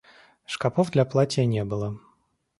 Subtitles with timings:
[0.47, 1.99] Шкапов для платья не было.